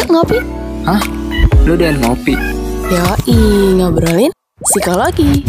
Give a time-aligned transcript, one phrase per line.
[0.00, 0.40] Yuk ngopi.
[0.88, 1.02] Hah?
[1.68, 2.32] Lu udah ngopi?
[2.88, 3.36] Yoi,
[3.76, 4.32] ngobrolin
[4.64, 5.44] psikologi.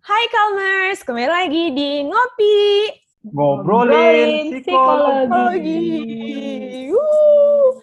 [0.00, 2.88] Hai Kalmers, kembali lagi di Ngopi
[3.36, 5.84] Ngobrolin Psikologi.
[6.88, 7.76] Wuh.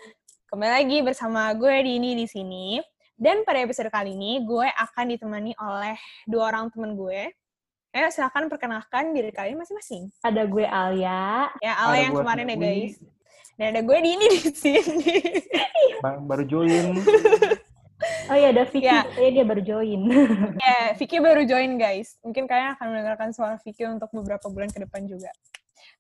[0.50, 2.82] Kembali lagi bersama gue Dini di sini.
[3.14, 5.94] Dan pada episode kali ini gue akan ditemani oleh
[6.26, 7.38] dua orang temen gue.
[7.94, 10.10] Ayo silahkan perkenalkan diri kalian masing-masing.
[10.26, 11.54] Ada gue Alia.
[11.62, 12.94] Ya, Ada Ale yang kemarin ya guys.
[13.54, 15.14] Dan ada gue Dini di sini.
[16.02, 16.98] Bang baru join.
[18.28, 19.04] Oh iya ada Vicky, Ya.
[19.08, 20.02] katanya dia baru join.
[20.64, 22.20] ya, Vicky baru join guys.
[22.20, 25.32] Mungkin kalian akan mendengarkan suara Vicky untuk beberapa bulan ke depan juga.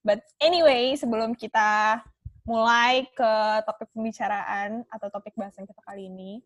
[0.04, 2.00] But anyway, sebelum kita
[2.44, 3.32] mulai ke
[3.64, 6.44] topik pembicaraan atau topik bahasan kita kali ini,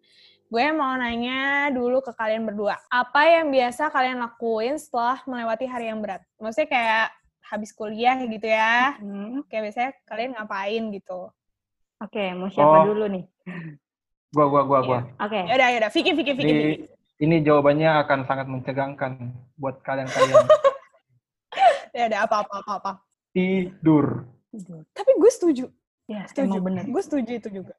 [0.47, 2.77] gue mau nanya dulu ke kalian berdua.
[2.89, 6.21] Apa yang biasa kalian lakuin setelah melewati hari yang berat?
[6.37, 7.07] Maksudnya kayak
[7.47, 8.95] habis kuliah gitu ya.
[9.01, 9.41] Hmm.
[9.49, 11.19] Kayak biasanya kalian ngapain gitu.
[11.97, 12.93] Oke, mau siapa Oh.
[12.93, 13.25] dulu nih?
[14.29, 14.99] Gua gua gua gua.
[15.17, 15.39] Oke.
[15.49, 15.89] Yaudah, yaudah.
[15.89, 16.53] Vicky, Vicky, Vicky, Vicky.
[16.53, 20.45] Ini ini jawabannya akan sangat mencegangkan buat kalian-kalian.
[21.97, 22.91] Yaudah, apa, apa, apa, apa.
[23.33, 24.29] Tidur.
[24.53, 24.85] Tidur.
[24.93, 25.65] Tapi gue setuju.
[26.07, 26.57] Ya, Setuju.
[26.57, 26.83] emang bener.
[26.87, 27.75] Gue setuju itu juga.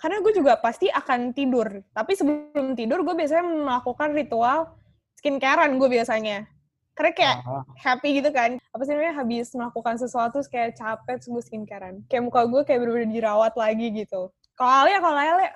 [0.00, 1.68] Karena gue juga pasti akan tidur.
[1.92, 4.72] Tapi sebelum tidur, gue biasanya melakukan ritual
[5.14, 6.48] skincarean gue biasanya.
[6.92, 8.56] Karena kayak Ah, happy gitu kan.
[8.72, 11.96] Apa sih namanya, habis melakukan sesuatu, terus kayak capek, terus gue skincarean.
[12.10, 14.28] Kayak muka gue kayak bener-bener dirawat lagi gitu.
[14.56, 15.48] Kalau Ale, kalau Ale,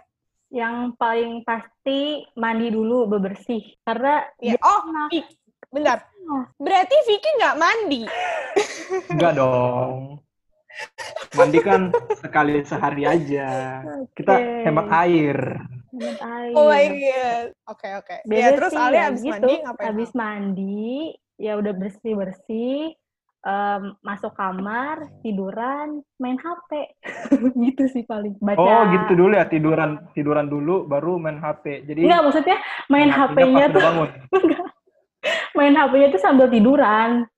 [0.46, 3.66] Yang paling pasti mandi dulu bebersih.
[3.82, 5.26] Karena ya, oh, Vicky.
[5.74, 6.06] bentar.
[6.54, 8.02] Berarti Vicky nggak mandi.
[9.10, 10.22] enggak dong.
[11.36, 13.48] Mandi kan sekali sehari aja.
[14.16, 15.38] Kita hemat air.
[15.92, 16.52] hemat air.
[16.56, 17.46] Oh my God.
[17.72, 18.16] Oke, oke.
[18.24, 19.32] Ya, Beda terus sih, Ale ya abis gitu.
[19.32, 19.86] mandi ngapain?
[19.88, 20.88] Habis mandi,
[21.36, 22.80] ya udah bersih-bersih,
[23.44, 26.70] em, masuk kamar, tiduran, main HP.
[27.68, 28.36] gitu sih paling.
[28.40, 28.60] Baca.
[28.60, 31.84] Oh, gitu dulu ya, tiduran tiduran dulu baru main HP.
[31.84, 32.56] Jadi Enggak, maksudnya
[32.88, 34.10] main matinya HP-nya tuh bangun.
[35.58, 37.28] main HP-nya tuh sambil tiduran.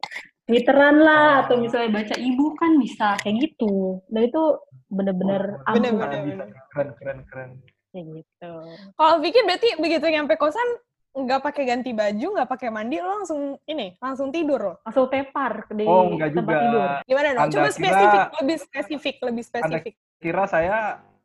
[0.48, 4.00] Twitteran lah, atau misalnya baca ibu kan bisa kayak gitu.
[4.08, 4.42] Dan itu
[4.88, 6.22] bener-bener Oh, Bener, ampuh bener.
[6.24, 6.44] bisa.
[6.72, 7.50] Keren keren keren.
[7.88, 8.52] kayak gitu.
[8.94, 10.64] Kalau Vicky berarti begitu nyampe kosan
[11.10, 14.74] nggak pakai ganti baju, nggak pakai mandi, lo langsung ini, langsung tidur lo.
[14.82, 16.60] Langsung tepar di Oh, enggak tempat juga.
[16.62, 16.88] tidur.
[17.06, 17.42] Gimana dong?
[17.42, 19.94] Anda Coba kira- spesifik, lebih spesifik, lebih spesifik.
[20.16, 20.76] Kira saya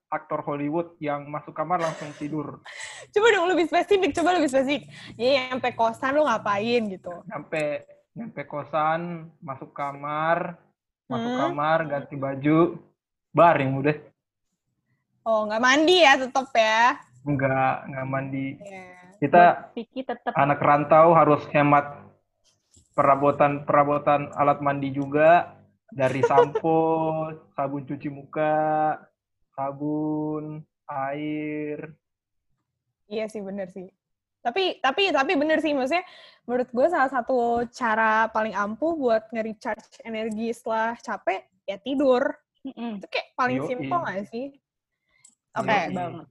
[0.08, 2.64] aktor Hollywood yang masuk kamar langsung tidur.
[3.10, 4.84] Coba dong lebih spesifik, coba lebih spesifik.
[5.12, 7.12] Jadi nyampe kosan lo ngapain gitu?
[7.26, 7.64] Nyampe
[8.14, 10.58] nyampe kosan, masuk kamar,
[11.10, 11.40] masuk Hmm.
[11.42, 12.78] kamar, ganti baju,
[13.34, 13.98] baring udah.
[15.26, 17.00] Oh, nggak mandi ya tetap ya.
[17.26, 18.48] Enggak, enggak mandi.
[18.60, 18.92] Ya.
[19.18, 22.04] Kita Vicky tetap anak rantau harus hemat
[22.94, 25.56] perabotan-perabotan alat mandi juga
[25.90, 26.78] dari sampo,
[27.56, 29.00] sabun cuci muka,
[29.56, 31.96] sabun, air.
[33.08, 33.88] Iya sih, bener sih.
[34.44, 36.04] Tapi, tapi, tapi bener sih, maksudnya
[36.44, 42.28] menurut gue salah satu cara paling ampuh buat nge-recharge energi setelah capek, ya tidur.
[42.68, 43.00] Mm-mm.
[43.00, 44.46] Itu kayak paling simpel nggak sih?
[45.56, 45.72] Oke.
[45.72, 45.96] Yoi.
[45.96, 46.28] banget.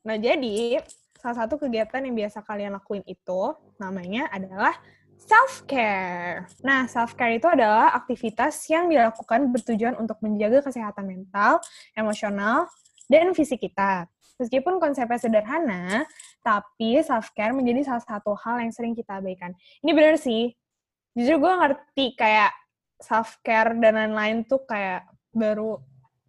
[0.00, 0.80] Nah, jadi
[1.18, 4.72] salah satu kegiatan yang biasa kalian lakuin itu namanya adalah
[5.20, 6.48] self-care.
[6.64, 11.60] Nah, self-care itu adalah aktivitas yang dilakukan bertujuan untuk menjaga kesehatan mental,
[11.92, 12.70] emosional,
[13.10, 14.08] dan fisik kita.
[14.40, 16.08] Meskipun konsepnya sederhana,
[16.40, 19.52] tapi self-care menjadi salah satu hal yang sering kita abaikan.
[19.84, 20.52] Ini bener sih.
[21.14, 22.52] Jujur gue ngerti kayak
[23.00, 25.80] self-care dan lain-lain tuh kayak baru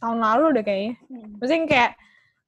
[0.02, 0.94] tahun lalu deh kayaknya.
[1.38, 1.92] Maksudnya kayak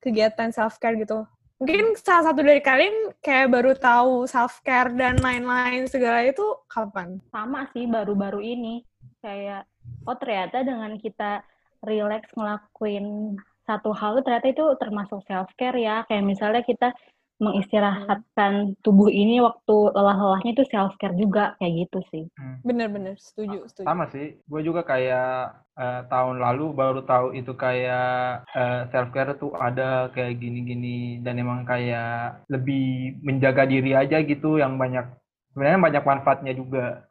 [0.03, 1.23] kegiatan self-care gitu.
[1.61, 7.23] Mungkin salah satu dari kalian kayak baru tahu self-care dan lain-lain segala itu kapan?
[7.31, 8.83] Sama sih baru-baru ini
[9.23, 9.63] kayak
[10.03, 11.39] oh ternyata dengan kita
[11.83, 16.91] relax ngelakuin satu hal ternyata itu termasuk self care ya kayak misalnya kita
[17.43, 22.23] mengistirahatkan tubuh ini waktu lelah-lelahnya itu self care juga kayak gitu sih.
[22.63, 23.85] Bener-bener, setuju, setuju.
[23.85, 28.47] Sama sih, gue juga kayak eh, tahun lalu baru tahu itu kayak
[28.89, 34.79] self care tuh ada kayak gini-gini dan emang kayak lebih menjaga diri aja gitu yang
[34.79, 35.03] banyak
[35.51, 37.05] sebenarnya banyak manfaatnya juga.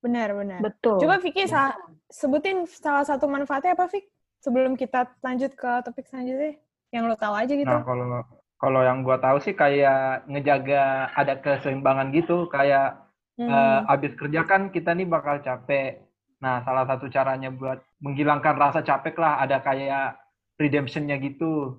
[0.00, 0.60] Bener, bener.
[0.62, 1.02] Betul.
[1.02, 1.74] Coba Vicky sa-
[2.06, 4.06] sebutin salah satu manfaatnya apa, Vicky?
[4.38, 6.54] Sebelum kita lanjut ke topik selanjutnya.
[6.94, 7.66] Yang lo tahu aja gitu.
[7.66, 8.22] Nah kalau
[8.56, 13.02] kalau yang gue tahu sih kayak ngejaga ada keseimbangan gitu kayak
[13.36, 13.52] Hmm.
[13.52, 16.00] eh, abis kerja kan kita nih bakal capek.
[16.40, 20.16] Nah, salah satu caranya buat menghilangkan rasa capek lah ada kayak
[20.56, 21.76] redemption-nya gitu.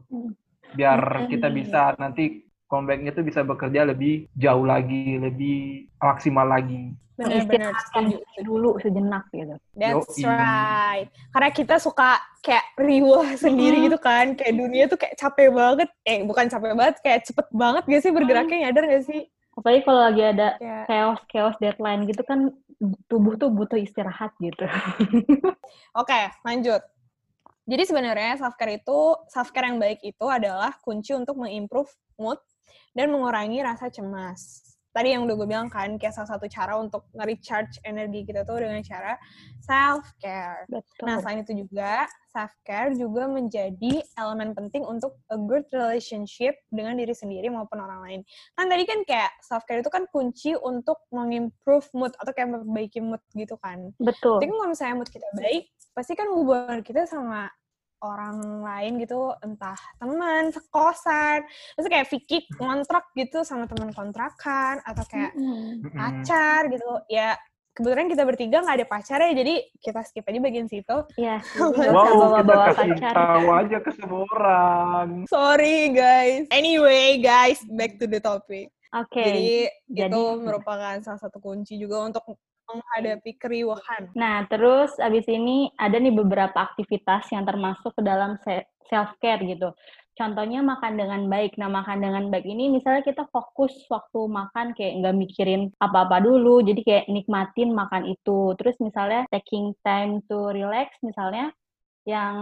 [0.78, 1.30] Biar Hmm.
[1.34, 6.94] kita bisa nanti comeback-nya tuh bisa bekerja lebih jauh lagi, lebih maksimal lagi.
[7.18, 7.74] Benar-benar
[8.46, 9.58] dulu sejenak gitu.
[9.74, 11.10] That's right.
[11.34, 13.86] Karena kita suka kayak riwah sendiri Mm-mm.
[13.90, 14.38] gitu kan.
[14.38, 15.90] Kayak dunia tuh kayak capek banget.
[16.06, 16.96] Eh, bukan capek banget.
[17.02, 18.58] Kayak cepet banget gak sih bergeraknya?
[18.69, 19.22] Nyadar gak sih?
[19.58, 22.54] Apalagi kalau lagi ada Kayak, chaos-chaos deadline gitu kan
[23.10, 24.69] tubuh tuh butuh istirahat gitu.
[26.02, 26.86] Oke, lanjut.
[27.68, 32.38] Jadi sebenarnya self-care itu, self-care yang baik itu adalah kunci untuk mengimprove mood
[32.94, 34.77] dan mengurangi rasa cemas.
[34.95, 38.62] Tadi yang udah gue bilang kan, kayak salah satu cara untuk nge-recharge energi kita tuh
[38.63, 39.13] dengan cara
[39.62, 40.66] self-care.
[40.72, 41.06] Betul.
[41.06, 47.13] Nah, selain itu juga, self-care juga menjadi elemen penting untuk a good relationship dengan diri
[47.13, 48.19] sendiri maupun orang lain.
[48.57, 53.22] Kan tadi kan kayak self-care itu kan kunci untuk mengimprove mood atau kayak memperbaiki mood
[53.33, 53.94] gitu kan.
[54.01, 54.42] Betul.
[54.42, 57.50] Tapi kalau misalnya mood kita baik, pasti kan hubungan kita sama
[58.00, 61.42] orang lain gitu, entah teman, sekosan,
[61.74, 65.34] terus kayak Vicky kontrak gitu sama teman kontrakan, atau kayak.
[65.34, 65.90] Mm-mm.
[65.90, 66.86] pacar gitu.
[67.08, 67.34] Ya,
[67.74, 70.98] kebetulan kita bertiga nggak ada pacar ya, jadi kita skip aja bagian situ.
[71.14, 73.14] Iya, nggak usah Wow, kita bawa-bawa kasih pacar.
[73.14, 75.08] tahu aja ke semua orang.
[75.26, 76.46] Sorry guys.
[76.50, 78.70] Anyway guys, back to the topic.
[78.88, 79.20] Oke.
[79.20, 79.50] Jadi,
[79.90, 82.24] jadi- itu merupakan salah satu kunci juga untuk
[82.68, 84.12] menghadapi keriuhan.
[84.14, 88.36] Nah, terus abis ini ada nih beberapa aktivitas yang termasuk ke dalam
[88.88, 89.72] self care gitu.
[90.18, 91.62] Contohnya makan dengan baik.
[91.62, 96.66] Nah, makan dengan baik ini misalnya kita fokus waktu makan kayak nggak mikirin apa-apa dulu,
[96.66, 98.58] jadi kayak nikmatin makan itu.
[98.58, 101.54] Terus misalnya taking time to relax misalnya
[102.08, 102.36] yang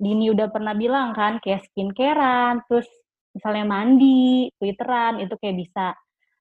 [0.00, 2.86] Dini udah pernah bilang kan kayak skincarean, terus
[3.34, 5.94] misalnya mandi, twitteran itu kayak bisa.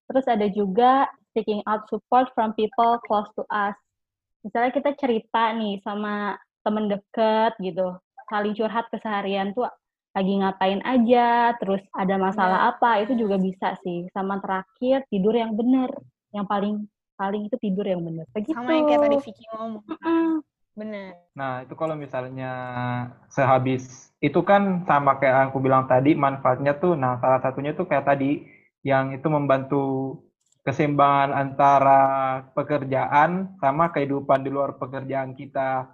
[0.07, 1.05] Terus ada juga
[1.37, 3.77] seeking out support from people close to us.
[4.41, 6.33] Misalnya kita cerita nih sama
[6.65, 7.93] temen deket gitu,
[8.33, 9.69] saling curhat keseharian tuh
[10.17, 14.09] lagi ngapain aja, terus ada masalah apa, itu juga bisa sih.
[14.09, 15.93] Sama terakhir tidur yang benar,
[16.33, 18.25] yang paling paling itu tidur yang benar.
[18.33, 18.57] Begitu.
[18.57, 19.83] Sama yang kayak tadi Vicky ngomong.
[20.77, 21.17] Bener.
[21.33, 22.53] Nah, itu kalau misalnya
[23.33, 28.09] sehabis itu kan sama kayak aku bilang tadi manfaatnya tuh nah salah satunya tuh kayak
[28.09, 28.45] tadi
[28.81, 30.17] yang itu membantu
[30.67, 32.01] keseimbangan antara
[32.51, 35.87] pekerjaan sama kehidupan di luar pekerjaan kita.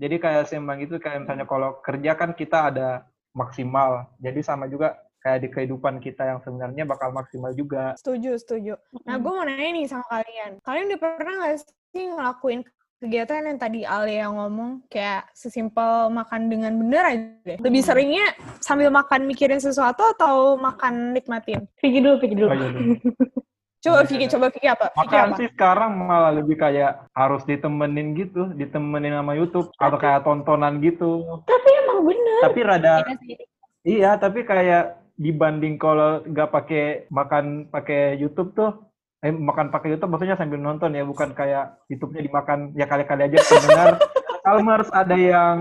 [0.00, 3.04] Jadi kayak seimbang itu kayak misalnya kalau kerja kan kita ada
[3.36, 4.08] maksimal.
[4.16, 7.92] Jadi sama juga kayak di kehidupan kita yang sebenarnya bakal maksimal juga.
[8.00, 8.80] Setuju, setuju.
[9.04, 10.56] Nah, gue mau nanya nih sama kalian.
[10.64, 11.56] Kalian udah pernah nggak
[11.92, 12.60] sih ngelakuin
[13.00, 17.58] kegiatan yang tadi Alia ngomong kayak sesimpel makan dengan bener aja deh.
[17.60, 18.32] Lebih seringnya
[18.64, 21.68] sambil makan mikirin sesuatu atau makan nikmatin?
[21.76, 22.48] Pikir dulu, pikir dulu.
[22.48, 22.96] Oh, iya, iya.
[23.80, 24.86] Coba Iya, Vicky, coba Vicky apa?
[24.92, 25.36] Vicky Makan apa?
[25.40, 31.24] sih sekarang malah lebih kayak harus ditemenin gitu, ditemenin sama YouTube atau kayak tontonan gitu.
[31.48, 32.40] Tapi emang bener.
[32.44, 33.40] Tapi rada Iya
[33.80, 38.84] iya, tapi kayak dibanding kalau nggak pakai makan pakai YouTube tuh,
[39.24, 43.40] eh, makan pakai YouTube maksudnya sambil nonton ya, bukan kayak YouTube-nya dimakan ya kali-kali aja
[43.48, 43.96] pendengar.
[44.40, 45.58] Almers ada yang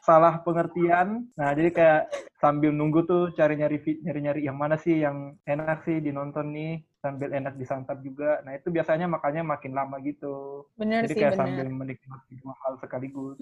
[0.00, 1.28] salah pengertian.
[1.36, 2.02] Nah, jadi kayak
[2.40, 7.56] sambil nunggu tuh cari-nyari nyari-nyari yang mana sih yang enak sih dinonton nih sambil enak
[7.56, 8.40] disantap juga.
[8.44, 10.64] Nah, itu biasanya makannya makin lama gitu.
[10.76, 11.44] Bener Jadi sih, kayak bener.
[11.44, 13.36] sambil menikmati dua hal sekaligus.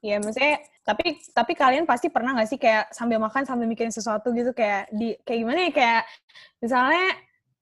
[0.00, 4.32] Iya, maksudnya tapi tapi kalian pasti pernah nggak sih kayak sambil makan sambil mikirin sesuatu
[4.32, 6.02] gitu kayak di kayak gimana ya kayak
[6.60, 7.06] misalnya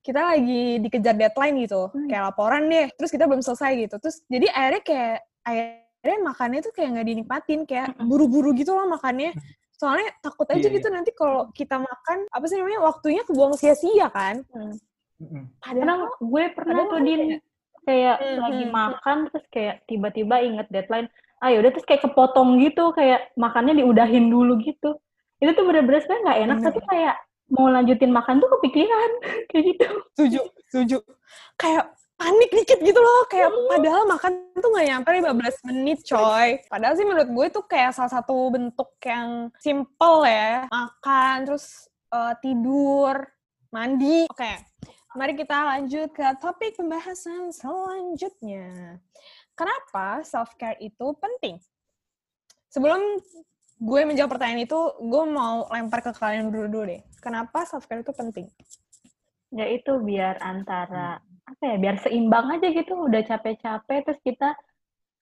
[0.07, 2.07] kita lagi dikejar deadline gitu, Hmm.
[2.07, 5.83] kayak laporan deh, terus kita belum selesai gitu, terus jadi akhirnya kayak akhirnya
[6.17, 9.35] makannya tuh kayak nggak dinikmatin, kayak buru-buru gitu loh makannya.
[9.75, 14.09] Soalnya takut aja Iya, gitu nanti kalau kita makan apa sih namanya waktunya kebuang sia-sia
[14.09, 14.41] kan.
[15.19, 15.43] Mm-mm.
[15.59, 17.43] Kadang gue pernah Padahal tuh kan Din kayak-
[17.83, 21.09] kayak Hmm, lagi hmm, makan terus kayak tiba-tiba inget deadline.
[21.39, 24.97] Ah yaudah terus kayak kepotong gitu kayak makannya diudahin dulu gitu.
[25.37, 26.67] Itu tuh bener-bener sebenarnya nggak enak Bener.
[26.67, 29.11] tapi kayak mau lanjutin makan tuh kepikiran
[29.53, 29.87] kayak gitu.
[30.13, 30.99] Setuju, setuju.
[31.55, 36.49] Kayak panik dikit gitu loh, kayak padahal makan tuh nggak nyampe 15 menit coy.
[36.67, 40.65] Padahal sih menurut gue tuh kayak salah satu bentuk yang simple ya.
[40.73, 43.21] Makan, terus eh, tidur,
[43.69, 44.25] mandi.
[44.33, 44.53] Oke,
[45.13, 48.97] mari kita lanjut ke topik pembahasan selanjutnya.
[49.57, 51.61] Kenapa self-care itu penting?
[52.73, 53.01] Sebelum
[53.77, 57.01] gue menjawab pertanyaan itu, gue mau lempar ke kalian dulu-dulu deh.
[57.21, 58.49] Kenapa self-care itu penting?
[59.53, 64.59] Ya itu biar antara apa ya biar seimbang aja gitu udah capek-capek terus kita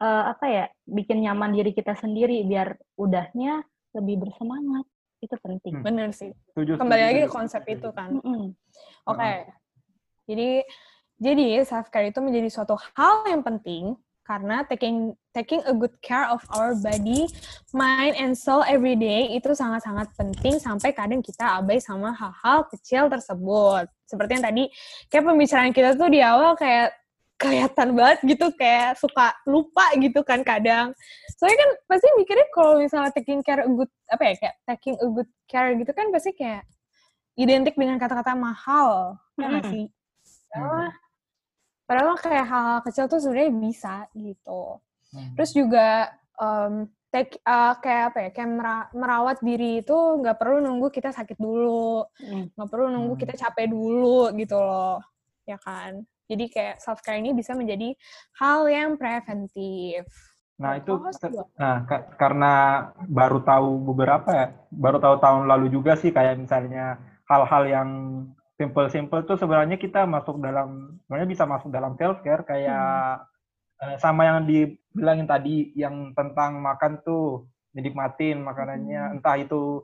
[0.00, 3.62] eh, apa ya bikin nyaman diri kita sendiri biar udahnya
[3.94, 4.88] lebih bersemangat
[5.24, 5.80] itu penting.
[5.80, 5.84] Hmm.
[5.84, 6.30] Bener sih.
[6.52, 8.10] Setuju, Kembali setuju, lagi ke konsep itu kan.
[8.20, 8.52] Mm-mm.
[9.08, 9.32] Oke.
[10.28, 10.50] Jadi
[11.16, 16.24] jadi self care itu menjadi suatu hal yang penting karena taking taking a good care
[16.28, 17.28] of our body,
[17.76, 23.12] mind and soul every day itu sangat-sangat penting sampai kadang kita abai sama hal-hal kecil
[23.12, 23.84] tersebut.
[24.04, 24.64] Seperti yang tadi
[25.08, 26.92] kayak pembicaraan kita tuh di awal kayak
[27.34, 30.94] kelihatan banget gitu kayak suka lupa gitu kan kadang.
[31.34, 35.06] Soalnya kan pasti mikirnya kalau misalnya taking care a good apa ya kayak taking a
[35.10, 36.62] good care gitu kan pasti kayak
[37.34, 39.70] identik dengan kata-kata mahal, nggak Mm-mm.
[39.74, 39.84] sih?
[40.54, 40.86] Padahal,
[41.84, 44.78] padahal kayak hal, hal kecil tuh sebenarnya bisa gitu.
[45.10, 45.34] Hmm.
[45.34, 50.58] Terus juga um, take, uh, kayak apa ya, kayak mera- merawat diri itu nggak perlu
[50.58, 52.50] nunggu kita sakit dulu, Mm.
[52.58, 53.22] nggak perlu nunggu Hmm.
[53.22, 54.98] kita capek dulu gitu loh,
[55.46, 56.02] ya kan?
[56.26, 57.94] Jadi kayak self care ini bisa menjadi
[58.42, 60.10] hal yang preventif.
[60.58, 61.10] Nah itu Oh,
[61.58, 62.52] nah ka- karena
[63.06, 66.98] baru tahu beberapa ya, baru tahu tahun lalu juga sih kayak misalnya
[67.30, 67.88] hal-hal yang
[68.54, 73.16] simple-simple tuh sebenarnya kita masuk dalam sebenarnya bisa masuk dalam self care kayak eh,
[73.98, 79.82] sama yang dibilangin tadi yang tentang makan tuh dinikmatin makanannya entah itu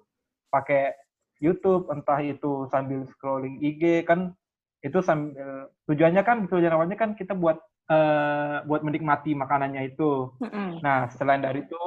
[0.48, 0.94] pakai
[1.42, 4.32] YouTube entah itu sambil scrolling IG kan
[4.80, 7.58] itu sambil tujuannya kan tujuan awalnya kan kita buat
[7.90, 10.80] eh, buat menikmati makanannya itu Mm-mm.
[10.80, 11.84] Nah, selain dari itu,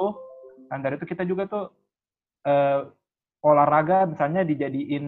[0.68, 1.64] selain dari itu kita juga tuh
[2.44, 2.80] eh,
[3.44, 5.06] olahraga misalnya dijadiin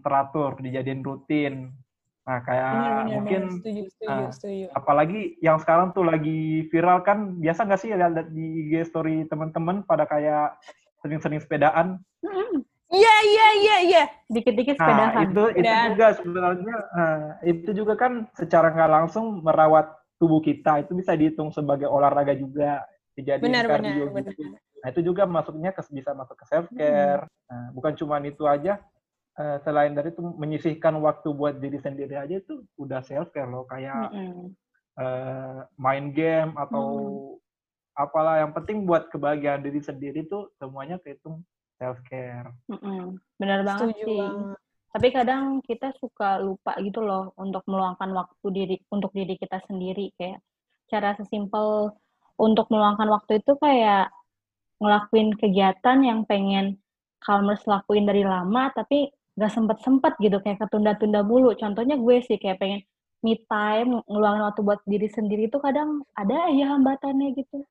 [0.00, 1.54] teratur, dijadiin rutin.
[2.26, 3.54] Nah, kayak Benar, benar, mungkin benar.
[3.54, 4.64] setuju, setuju, ah, setuju.
[4.74, 9.86] apalagi yang sekarang tuh lagi viral kan, biasa nggak sih lihat di IG story teman-teman
[9.86, 10.58] pada kayak
[11.06, 12.02] sering-sering sepedaan.
[12.26, 12.66] Mm-mm.
[12.90, 14.02] Iya, iya, iya, iya.
[14.26, 15.22] Dikit-dikit Nah, sepedahan.
[15.22, 15.86] itu itu Sepedaan.
[15.94, 19.86] juga sebenarnya eh, itu juga kan secara nggak langsung merawat
[20.18, 22.82] tubuh kita itu bisa dihitung sebagai olahraga juga
[23.14, 24.34] dijadiin Benar, benar, cardio benar.
[24.34, 24.42] gitu.
[24.82, 27.22] Nah, itu juga masuknya ke bisa masuk ke self care.
[27.46, 28.82] Nah, bukan cuma itu aja.
[29.36, 33.68] Eh, selain dari itu menyisihkan waktu buat diri sendiri aja itu udah self care loh
[33.68, 34.52] kayak Mm-mm.
[35.00, 36.86] eh, main game atau
[37.96, 41.40] apalah yang penting buat kebahagiaan diri sendiri tuh semuanya kehitung
[41.80, 42.52] self care.
[42.68, 43.16] Mm-mm.
[43.40, 44.20] Benar banget Setuju sih.
[44.20, 44.58] banget.
[44.96, 50.08] Tapi kadang kita suka lupa gitu loh untuk meluangkan waktu diri untuk diri kita sendiri
[50.16, 50.40] kayak
[50.88, 51.92] cara sesimpel
[52.40, 54.08] untuk meluangkan waktu itu kayak
[54.80, 56.80] ngelakuin kegiatan yang pengen
[57.20, 61.52] Calmers lakuin dari lama tapi gak sempet-sempet gitu kayak ketunda-tunda mulu.
[61.56, 62.80] Contohnya gue sih kayak pengen
[63.24, 67.64] me time, ngeluangin waktu buat diri sendiri itu kadang ada aja hambatannya gitu.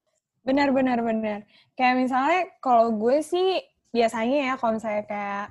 [0.45, 1.41] Benar, benar, benar.
[1.73, 5.47] Kayak misalnya kalau gue sih biasanya ya kalau misalnya kayak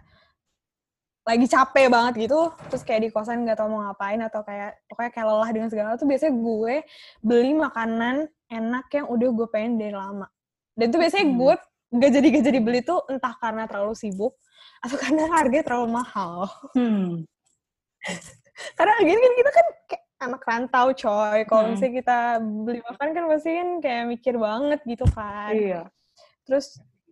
[1.24, 5.10] lagi capek banget gitu, terus kayak di kosan nggak tahu mau ngapain atau kayak pokoknya
[5.16, 6.74] kayak lelah dengan segala tuh biasanya gue
[7.24, 10.28] beli makanan enak yang udah gue pengen dari lama.
[10.76, 11.38] Dan tuh biasanya Hmm.
[11.40, 11.54] gue
[11.94, 14.36] gak jadi gak jadi beli tuh entah karena terlalu sibuk
[14.84, 16.44] atau karena harganya terlalu mahal.
[16.76, 17.24] Hmm.
[18.78, 21.38] Karena gini kan kita kan kayak anak rantau coy.
[21.44, 21.70] Kalau Hmm.
[21.74, 25.50] misalnya kita beli makan kan pasti kan kayak mikir banget gitu kan.
[25.50, 25.82] Iya.
[26.44, 26.66] Terus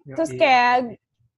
[0.04, 0.38] terus Yoi.
[0.38, 0.76] kayak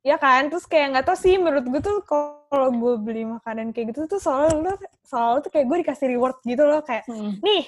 [0.03, 3.97] ya kan terus kayak nggak tau sih menurut gue tuh kalau gue beli makanan kayak
[3.97, 7.41] gitu tuh selalu selalu tuh kayak gue dikasih reward gitu loh kayak Hmm.
[7.41, 7.65] nih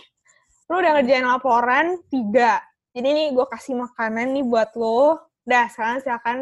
[0.68, 2.60] lu udah ngerjain laporan tiga
[2.92, 6.36] jadi nih gue kasih makanan nih buat lo dah sekarang silakan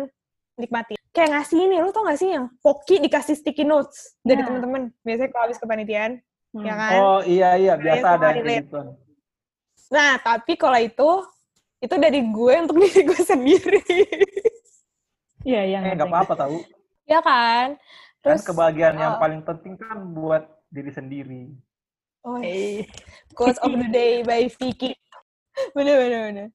[0.56, 4.46] nikmati kayak ngasih ini lu tau gak sih yang Poki dikasih sticky notes dari Ya.
[4.46, 6.12] temen-temen biasanya kalau habis kepanitiaan
[6.50, 6.62] Hmm.
[6.62, 8.62] ya kan Oh iya iya biasa Saya ada relate.
[8.62, 8.80] gitu.
[9.88, 11.10] nah tapi kalau itu
[11.80, 13.82] itu dari gue untuk diri gue sendiri
[15.42, 15.78] Iya, iya.
[15.82, 16.56] Eh nggak apa-apa tahu.
[17.04, 17.76] ya kan
[18.22, 19.20] Kan terus kebahagiaan yang oh.
[19.20, 21.42] paling penting kan buat diri sendiri.
[22.22, 22.88] oh, ngerti.
[23.30, 24.96] Quotes of the day by Vicky.
[25.76, 26.46] Bener, bener, bener.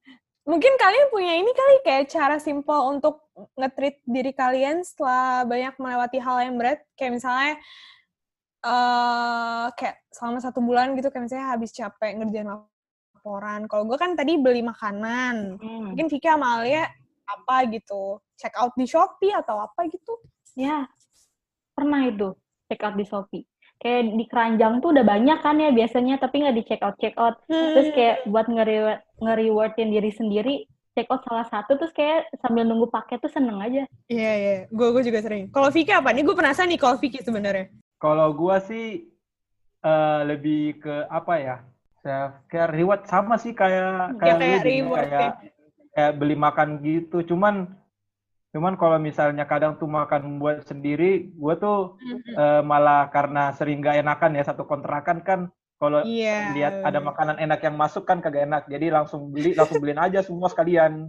[0.48, 3.28] Mungkin kalian punya ini kali kayak cara simple untuk
[3.60, 6.80] nge-treat diri kalian setelah banyak melewati hal yang berat.
[6.96, 7.52] Kayak misalnya,
[8.64, 13.68] eh kayak selama satu bulan gitu, kayak misalnya habis capek ngerjain laporan.
[13.68, 15.60] Kalau gue kan tadi beli makanan.
[15.60, 15.92] Hmm.
[15.92, 16.88] Mungkin Vicky sama Alia
[17.28, 18.18] apa gitu.
[18.40, 20.16] Check out di Shopee atau apa gitu.
[20.56, 20.88] Ya,
[21.76, 22.32] pernah itu
[22.66, 23.44] check out di Shopee.
[23.80, 27.16] Kayak di keranjang tuh udah banyak kan ya biasanya, tapi nggak di check out check
[27.16, 27.40] out.
[27.48, 30.54] Terus kayak buat nge-reward, nge-rewardin diri sendiri,
[30.92, 33.88] check out salah satu, terus kayak sambil nunggu paket tuh seneng aja.
[34.12, 34.56] Iya, iya.
[34.68, 35.48] Gue gue juga sering.
[35.48, 36.12] Kalau Vicky apa?
[36.12, 37.72] Nih gue penasaran nih kalau Vicky sebenarnya.
[38.00, 39.08] Kalau gua sih
[39.80, 41.56] eh, lebih ke apa ya?
[42.00, 45.34] Self care reward sama sih kayak Ya, kayak, kayak lu jadi reward kayak
[45.92, 47.24] kayak beli makan gitu.
[47.24, 47.79] Cuman
[48.50, 51.96] cuman kalau misalnya kadang tuh makan buat sendiri, gua tuh
[52.34, 55.40] eh, malah karena sering gak enakan ya satu kontrakan kan
[55.80, 56.52] kalau Iya.
[56.52, 58.68] lihat ada makanan enak yang masuk kan kagak enak.
[58.68, 61.08] Jadi langsung beli, langsung beliin aja semua sekalian.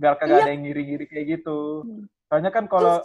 [0.00, 0.44] Biar kagak Iya.
[0.48, 1.84] ada yang ngiri-ngiri kayak gitu.
[1.84, 2.08] Hmm.
[2.32, 3.04] Soalnya kan kalau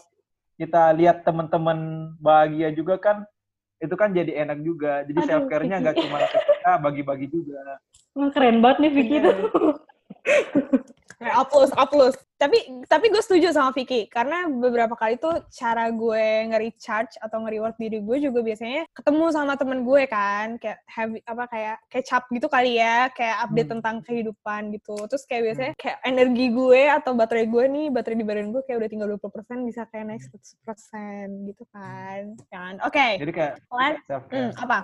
[0.55, 3.27] kita lihat teman-teman bahagia juga kan
[3.83, 5.03] itu kan jadi enak juga.
[5.03, 7.59] Jadi Aduh, self care-nya nggak cuma kita, bagi-bagi juga.
[8.15, 9.35] Wah, keren banget nih Vicky tuh.
[11.17, 12.13] Oke, Upload, upload.
[12.37, 17.73] Tapi tapi gue setuju sama Vicky karena beberapa kali tuh cara gue nge-recharge atau nge-reward
[17.81, 22.29] diri gue juga biasanya ketemu sama temen gue kan kayak have apa kayak catch up
[22.29, 23.73] gitu kali ya kayak update Hmm.
[23.81, 24.93] tentang kehidupan gitu.
[25.09, 28.77] Terus kayak biasanya kayak energi gue atau baterai gue nih baterai di badan gue kayak
[28.77, 32.37] udah tinggal 20% bisa kayak naik 100% gitu kan.
[32.53, 32.73] Kan?
[32.85, 33.17] Oke.
[33.17, 34.79] Jadi kayak Lan- self hmm, apa?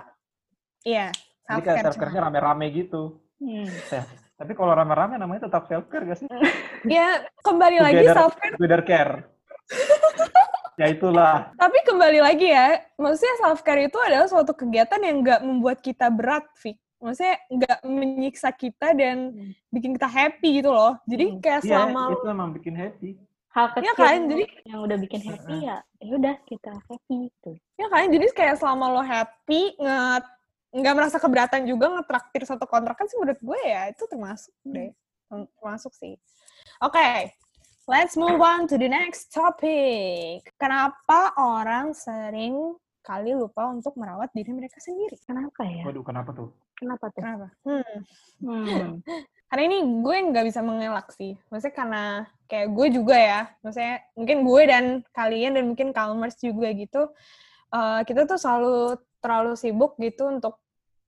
[0.82, 1.14] Iya
[1.46, 3.22] Jadi kayak self care-nya rame-rame gitu.
[3.38, 3.70] Hmm.
[4.44, 6.28] Tapi kalau rame-rame namanya tetap self care gak sih?
[7.00, 9.12] ya kembali lagi Together- self care Together care.
[10.80, 11.48] ya itulah.
[11.56, 16.12] Tapi kembali lagi ya, maksudnya self care itu adalah suatu kegiatan yang nggak membuat kita
[16.12, 16.76] berat, Vic.
[17.00, 19.52] Maksudnya nggak menyiksa kita dan Hmm.
[19.72, 21.00] bikin kita happy gitu loh.
[21.04, 21.40] Jadi Hmm.
[21.40, 23.10] kayak Iya, selama itu emang bikin happy.
[23.48, 27.50] Hal Iya kecil kan, jadi- yang udah bikin happy ya, ya udah kita happy gitu.
[27.74, 29.96] ya kan, jadi kayak selama lo happy nge
[30.74, 34.90] nggak merasa keberatan juga ngetraktir satu kontrak kan sih menurut gue ya itu termasuk deh,
[35.30, 36.18] Term- termasuk sih.
[36.82, 37.30] Oke,
[37.86, 40.42] let's move on to the next topic.
[40.58, 42.74] Kenapa orang sering
[43.06, 45.14] kali lupa untuk merawat diri mereka sendiri?
[45.22, 45.86] Kenapa ya?
[45.86, 46.50] Waduh, kenapa tuh?
[46.74, 47.22] Kenapa tuh?
[47.22, 47.46] Kenapa?
[47.62, 47.94] Hmm.
[48.42, 48.98] Hmm.
[49.54, 51.38] karena ini gue nggak bisa mengelak sih.
[51.46, 52.04] Maksudnya karena
[52.50, 57.14] kayak gue juga ya, maksudnya mungkin gue dan kalian dan mungkin Calmers juga gitu,
[57.70, 60.60] eh, kita tuh selalu terlalu sibuk gitu untuk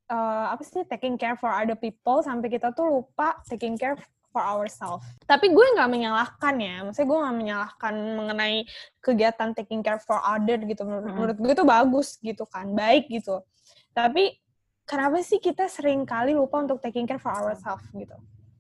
[0.09, 4.01] eh, apa sih taking care for other people sampai kita tuh lupa taking care
[4.33, 5.05] for ourselves.
[5.25, 8.57] Tapi gue nggak menyalahkan ya, maksudnya gue nggak menyalahkan mengenai
[9.01, 10.85] kegiatan taking care for other gitu.
[10.85, 11.15] Menurut, Mm.
[11.17, 13.41] menurut gue itu bagus gitu kan, baik gitu.
[13.97, 14.37] Tapi
[14.85, 18.13] kenapa sih kita sering kali lupa untuk taking care for ourselves gitu?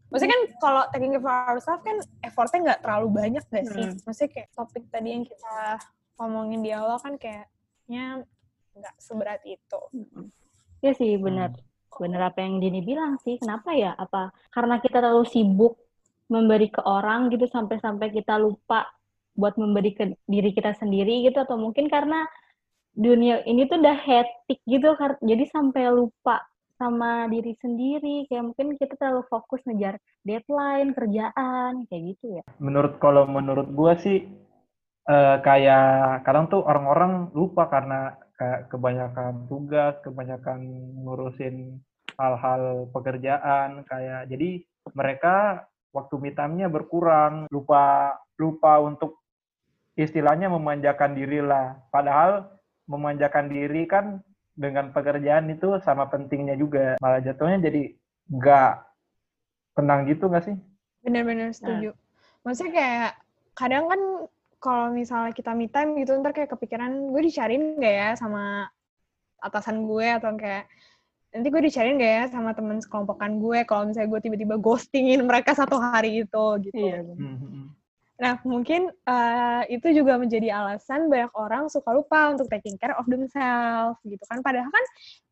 [0.08, 3.84] Maksudnya kan kalau taking care for ourselves kan effortnya nggak terlalu banyak gak sih?
[3.84, 4.00] Hmm.
[4.08, 5.76] Maksudnya kayak topik tadi yang kita
[6.16, 8.25] ngomongin di awal kan kayaknya
[8.76, 9.80] nggak seberat itu.
[10.85, 11.56] Iya sih benar.
[11.97, 13.40] Benar apa yang Dini bilang sih.
[13.40, 13.97] Kenapa ya?
[13.97, 15.80] Apa karena kita terlalu sibuk
[16.26, 18.87] memberi ke orang gitu sampai-sampai kita lupa
[19.37, 22.25] buat memberi ke diri kita sendiri gitu atau mungkin karena
[22.97, 26.40] dunia ini tuh udah hectic gitu jadi sampai lupa
[26.80, 32.97] sama diri sendiri kayak mungkin kita terlalu fokus ngejar deadline kerjaan kayak gitu ya Menurut
[32.97, 34.25] kalau menurut gua sih
[35.08, 40.60] eh, kayak kadang tuh orang-orang lupa karena kayak kebanyakan tugas, kebanyakan
[41.04, 41.80] ngurusin
[42.16, 44.64] hal-hal pekerjaan kayak jadi
[44.96, 49.20] mereka waktu me time-nya berkurang, lupa lupa untuk
[49.96, 51.80] istilahnya memanjakan diri lah.
[51.88, 52.52] Padahal
[52.84, 54.20] memanjakan diri kan
[54.52, 57.00] dengan pekerjaan itu sama pentingnya juga.
[57.00, 57.96] Malah jatuhnya jadi
[58.28, 58.72] nggak
[59.76, 60.56] tenang gitu nggak sih?
[61.00, 61.96] Bener-bener setuju.
[62.44, 63.12] Maksudnya kayak
[63.56, 64.00] kadang kan
[64.67, 68.67] kalau misalnya kita me time gitu ntar kayak kepikiran gue dicariin gak ya sama
[69.39, 70.67] atasan gue atau kayak
[71.31, 75.55] nanti gue dicariin gak ya sama temen sekelompokan gue kalau misalnya gue tiba-tiba ghostingin mereka
[75.55, 76.83] satu hari itu gitu.
[77.15, 77.71] Hmm,
[78.17, 83.05] Nah, mungkin eh, itu juga menjadi alasan banyak orang suka lupa untuk taking care of
[83.05, 84.41] themselves gitu kan.
[84.41, 84.85] Padahal kan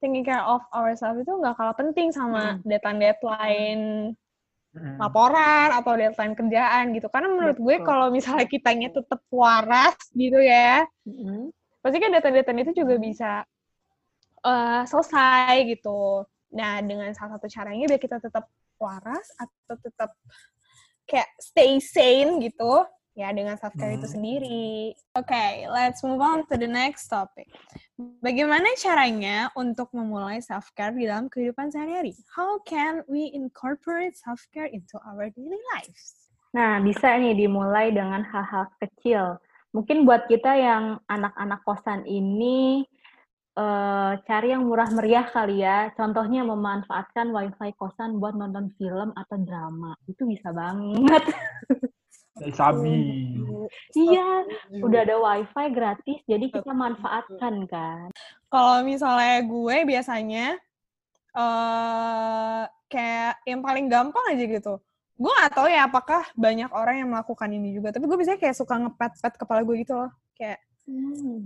[0.05, 4.24] taking care of ourselves itu nggak kalah penting sama deadline-deadline Hmm.
[4.75, 7.07] Laporan atau deadline kerjaan gitu.
[7.11, 11.51] Karena menurut gue kalau misalnya kitanya tetap waras gitu ya, Mm-mm.
[11.83, 13.33] pasti kan deadline-deadline itu juga bisa
[14.45, 16.27] eh, selesai gitu.
[16.55, 18.47] Nah, dengan salah satu caranya biar kita tetap
[18.79, 20.11] waras atau tetap
[21.05, 24.15] kayak stay sane gitu, ya dengan self care itu Hmm.
[24.19, 24.93] sendiri.
[25.15, 27.47] Oke, let's move on to the next topic.
[28.21, 32.19] Bagaimana caranya untuk memulai self care di dalam kehidupan sehari-hari?
[32.35, 36.27] How can we incorporate self care into our daily lives?
[36.55, 39.39] Nah, bisa nih dimulai dengan hal-hal kecil.
[39.75, 42.87] Mungkin buat kita yang anak-anak kosan ini
[43.55, 45.91] eh, cari yang murah meriah kali ya.
[45.95, 49.95] Contohnya memanfaatkan wifi kosan buat nonton film atau drama.
[50.11, 51.23] Itu bisa banget.
[52.35, 52.99] Dari sabi.
[53.95, 54.43] iya,
[54.83, 58.11] udah ada wifi gratis, jadi kita manfaatkan kan.
[58.51, 60.47] Kalau misalnya gue biasanya
[61.35, 64.75] eh kayak yang paling gampang aja gitu.
[65.15, 67.95] Gue gak tahu ya apakah banyak orang yang melakukan ini juga.
[67.95, 70.11] Tapi gue biasanya kayak suka ngepet-pet kepala gue gitu loh.
[70.35, 70.59] Kayak,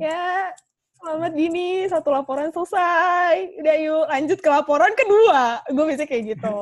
[0.01, 0.53] ya
[0.97, 3.61] selamat gini, satu laporan selesai.
[3.61, 5.61] Udah yuk lanjut ke laporan kedua.
[5.69, 6.59] Gue biasanya kayak gitu.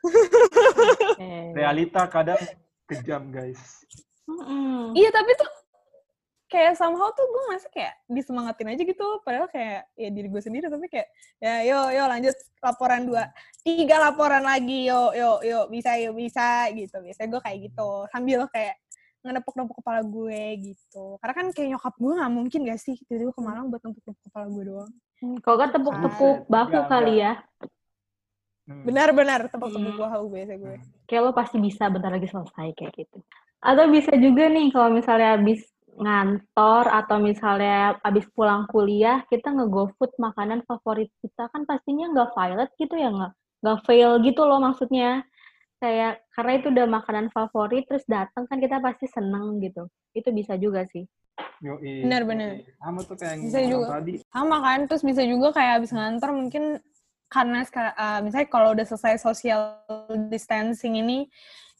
[1.58, 2.38] Realita kadang
[2.90, 3.86] kejam, guys.
[4.26, 4.94] Mm-mm.
[4.94, 5.50] Iya tapi tuh
[6.50, 9.06] kayak somehow tuh gue masih kayak disemangatin aja gitu.
[9.22, 13.30] Padahal kayak ya diri gue sendiri tapi kayak ya yo yo lanjut laporan dua,
[13.62, 16.98] tiga laporan lagi yo yo yo bisa yo bisa gitu.
[16.98, 18.74] Biasanya gue kayak gitu sambil kayak
[19.20, 20.42] ngenepuk-nepuk kepala gue
[20.74, 21.04] gitu.
[21.22, 24.46] Karena kan kayak nyokap gue nggak mungkin gak sih tiba-tiba ke Malang buat nepuk-nepuk kepala
[24.48, 24.92] gue doang.
[25.44, 27.32] Kalau kan tepuk-tepuk Ah, bahu kali ya.
[28.64, 28.86] Hmm.
[28.88, 30.02] Benar-benar tepuk-tepuk Hmm.
[30.08, 30.76] bahu biasa gue.
[31.10, 33.18] Kayak lo pasti bisa bentar lagi selesai kayak gitu.
[33.58, 35.66] Atau bisa juga nih kalau misalnya habis
[35.98, 39.68] ngantor atau misalnya habis pulang kuliah kita nge
[39.98, 44.62] food makanan favorit kita kan pastinya nggak violet gitu ya nggak nggak fail gitu loh
[44.62, 45.26] maksudnya
[45.82, 50.54] kayak karena itu udah makanan favorit terus datang kan kita pasti seneng gitu itu bisa
[50.56, 51.04] juga sih
[51.60, 52.04] Yoi.
[52.08, 52.64] Benar-benar.
[52.80, 54.00] Sama tuh kayak Bisa juga.
[54.00, 54.16] tadi.
[54.32, 56.64] sama kan terus bisa juga kayak abis ngantor mungkin
[57.30, 59.78] karena uh, misalnya kalau udah selesai social
[60.26, 61.30] distancing ini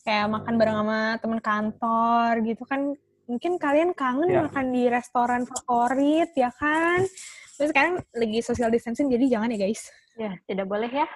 [0.07, 2.95] kayak makan bareng sama temen kantor gitu kan
[3.27, 4.43] mungkin kalian kangen Ya.
[4.47, 7.03] makan di restoran favorit ya kan?
[7.59, 9.83] Terus sekarang lagi social distancing jadi jangan ya guys.
[10.17, 11.07] Ya tidak boleh ya.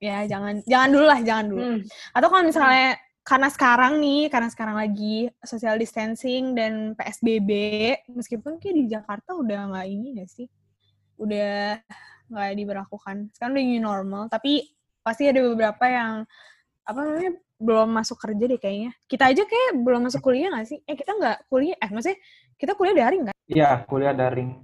[0.00, 1.60] Ya jangan jangan dulu lah jangan dulu.
[1.64, 1.80] Hmm.
[2.16, 2.88] atau kalau misalnya
[3.20, 7.50] karena sekarang nih karena sekarang lagi social distancing dan PSBB
[8.08, 10.48] meskipun kayak di Jakarta udah nggak ini nggak sih?
[11.20, 11.76] Udah
[12.30, 13.16] nggak diberlakukan.
[13.34, 14.70] Sekarang udah new normal tapi
[15.02, 16.24] pasti ada beberapa yang
[16.86, 18.90] apa namanya belum masuk kerja deh kayaknya.
[19.04, 20.78] Kita aja kayak belum masuk kuliah nggak sih?
[20.86, 22.18] Eh kita nggak kuliah eh maksudnya
[22.56, 24.62] kita kuliah daring kan Iya, kuliah daring.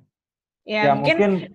[0.63, 1.53] ya, Ya, mungkin, mungkin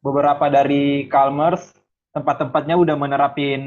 [0.00, 1.74] beberapa dari Calmers
[2.14, 3.62] tempat-tempatnya udah menerapin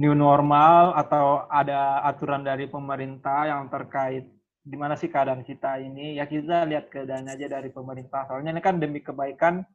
[0.00, 4.24] new normal atau ada aturan dari pemerintah yang terkait
[4.70, 6.14] gimana sih keadaan kita ini?
[6.22, 8.30] Ya kita lihat keadaan aja dari pemerintah.
[8.30, 9.66] Soalnya ini kan demi kebaikan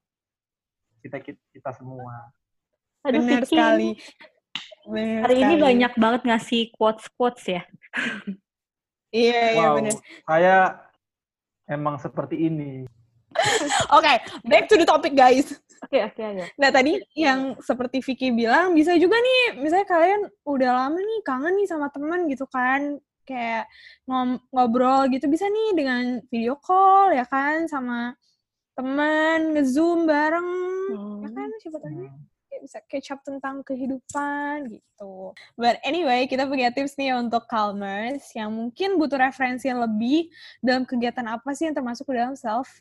[1.03, 2.31] kita kita, kita semua.
[3.03, 3.89] Aduh, benar Vicky, sekali.
[4.87, 5.65] Benar hari ini sekali.
[5.67, 7.61] banyak banget ngasih quotes quotes ya.
[9.15, 9.95] Iya iya wow benar.
[10.27, 10.57] saya
[11.71, 12.83] emang seperti ini.
[13.95, 15.55] Oke back to the topic guys.
[15.85, 20.71] Oke oke ayo Nah tadi yang seperti Vicky bilang bisa juga nih, misalnya kalian udah
[20.85, 23.65] lama nih kangen nih sama teman gitu kan, kayak
[24.53, 28.13] ngobrol gitu bisa nih dengan video call ya kan sama
[28.77, 30.51] teman ngezoom bareng
[31.25, 32.07] ya kan siapa tahu
[32.55, 35.35] kayak bisa catch up tentang kehidupan gitu.
[35.59, 40.31] But anyway, kita punya tips nih untuk calmers yang mungkin butuh referensi yang lebih
[40.63, 42.79] dalam kegiatan apa sih yang termasuk ke dalam self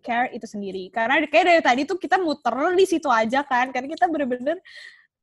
[0.00, 0.88] care itu sendiri.
[0.88, 4.56] Karena kayak dari tadi tuh kita muter di situ aja kan, karena kita bener-bener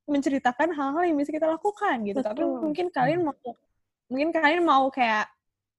[0.05, 2.21] menceritakan hal-hal yang bisa kita lakukan gitu.
[2.21, 2.61] Tapi Betul.
[2.61, 3.33] mungkin kalian mau
[4.09, 5.29] mungkin kalian mau kayak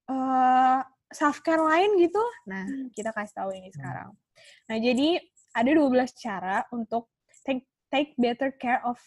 [0.06, 2.22] eh self care lain gitu.
[2.50, 4.10] Nah, kita kasih tahu ini sekarang.
[4.66, 5.22] Nah, jadi
[5.54, 7.08] ada 12 cara untuk
[7.46, 8.98] take take better care of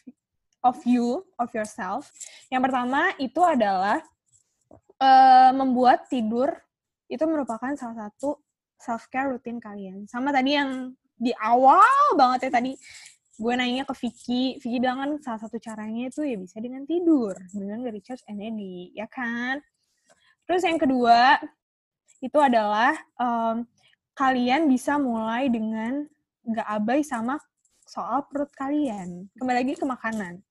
[0.63, 2.10] of you, of yourself.
[2.47, 3.99] Yang pertama itu adalah
[4.99, 6.51] eh, membuat tidur
[7.10, 8.39] itu merupakan salah satu
[8.79, 10.08] self care rutin kalian.
[10.08, 12.71] Sama tadi yang di awal banget ya tadi
[13.39, 17.32] gue nanya ke Vicky, Vicky bilang kan salah satu caranya itu ya bisa dengan tidur,
[17.56, 19.63] dengan recharge energi, ya kan?
[20.43, 21.39] Terus yang kedua
[22.19, 23.63] itu adalah em,
[24.12, 26.04] kalian bisa mulai dengan
[26.43, 27.39] nggak abai sama
[27.88, 29.32] soal perut kalian.
[29.39, 30.43] Kembali lagi ke makanan.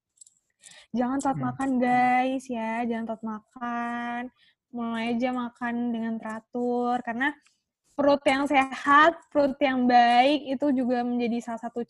[0.96, 1.46] Jangan telat Hmm.
[1.52, 4.22] makan guys ya, jangan telat makan.
[4.72, 7.36] Mulai aja makan dengan teratur karena
[7.98, 11.82] perut yang sehat, perut yang baik itu juga menjadi salah satu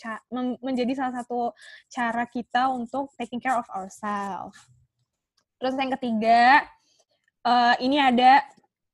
[0.65, 1.53] menjadi salah satu
[1.93, 4.57] cara kita untuk taking care of ourselves.
[5.61, 6.65] Terus yang ketiga,
[7.45, 8.41] eh, ini ada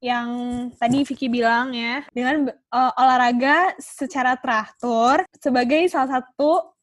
[0.02, 0.28] yang
[0.74, 6.74] tadi Vicky bilang ya, dengan eh, olahraga secara teratur sebagai salah satu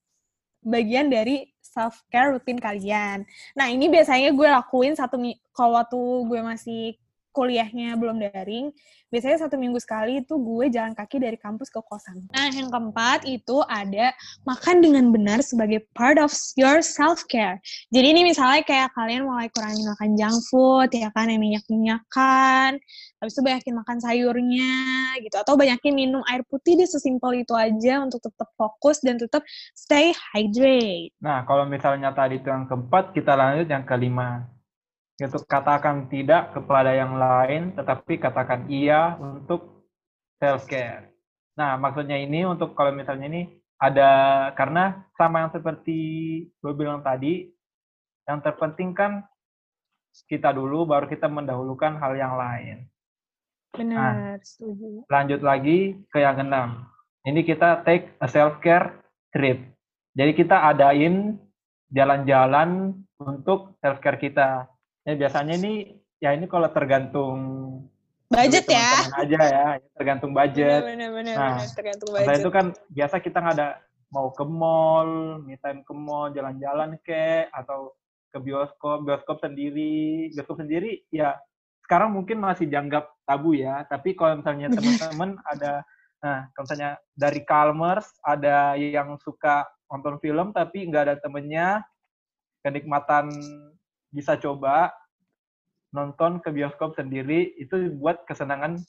[0.63, 3.27] bagian dari self care rutin kalian.
[3.59, 5.19] Nah ini biasanya gue lakuin satu
[5.51, 6.83] kalau waktu gue masih
[7.31, 8.71] kuliahnya belum daring,
[9.11, 12.27] biasanya satu minggu sekali itu gue jalan kaki dari kampus ke kosan.
[12.31, 14.15] Nah yang keempat itu ada
[14.47, 17.59] makan dengan benar sebagai part of your self care.
[17.91, 22.79] Jadi ini misalnya kayak kalian mulai kurangin makan junk food ya kan yang minyak-minyakan,
[23.19, 24.73] habis itu banyakin makan sayurnya
[25.21, 29.45] gitu atau banyakin minum air putih deh sesimpel itu aja untuk tetap fokus dan tetap
[29.75, 31.13] stay hydrate.
[31.21, 34.47] Nah, kalau misalnya tadi itu yang keempat, kita lanjut yang kelima.
[35.21, 39.86] Yaitu katakan tidak kepada yang lain, tetapi katakan iya untuk
[40.41, 41.13] self-care.
[41.53, 43.41] Nah, maksudnya ini untuk kalau misalnya ini
[43.77, 45.99] ada, karena sama yang seperti
[46.57, 47.53] gue bilang tadi,
[48.25, 49.21] yang terpenting kan
[50.25, 52.89] kita dulu, baru kita mendahulukan hal yang lain.
[53.77, 55.05] Benar, setuju.
[55.07, 56.89] Lanjut lagi ke yang keenam.
[57.23, 59.62] Ini kita take a self-care trip.
[60.17, 61.38] Jadi kita adain
[61.93, 64.65] jalan-jalan untuk self-care kita.
[65.07, 67.39] Ya biasanya ini ya ini kalau tergantung
[68.31, 69.11] Budget ya.
[69.11, 70.79] aja ya, tergantung budget.
[70.87, 72.39] Benar-benar Nah, tergantung Setelah budget.
[72.39, 73.69] itu kan biasa kita nggak ada
[74.07, 77.91] mau ke mall, me time ke mall, jalan-jalan ke atau
[78.31, 81.35] ke bioskop, bioskop sendiri, bioskop sendiri ya
[81.83, 85.83] sekarang mungkin masih dianggap tabu ya, tapi kalau misalnya teman-teman ada,
[86.23, 91.83] nah kalau misalnya dari Calmers ada yang suka nonton film tapi nggak ada temennya,
[92.63, 93.27] kenikmatan
[94.12, 94.91] bisa coba
[95.91, 98.80] nonton ke bioskop sendiri itu buat kesenangan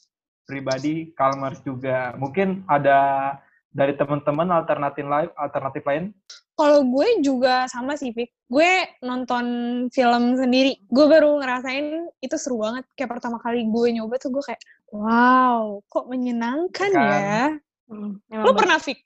[0.47, 2.15] pribadi Kalmers juga.
[2.15, 3.33] Mungkin ada
[3.73, 6.13] dari teman-teman alternatif lain alternatif lain
[6.53, 8.29] Kalau gue juga sama sih, Vic.
[8.45, 9.45] Gue nonton
[9.89, 10.77] film sendiri.
[10.85, 12.85] Gue baru ngerasain itu seru banget.
[12.93, 14.61] Kayak pertama kali gue nyoba tuh gue kayak,
[14.93, 17.09] wow, kok menyenangkan Kan.
[17.09, 17.41] ya.
[17.89, 19.01] Hmm, Lo pernah, Vic?